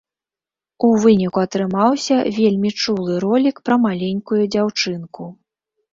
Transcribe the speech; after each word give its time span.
У 0.87 0.87
выніку 1.03 1.41
атрымаўся 1.47 2.17
вельмі 2.39 2.69
чулы 2.81 3.19
ролік 3.27 3.55
пра 3.69 3.75
маленькую 3.85 4.43
дзяўчынку. 4.57 5.23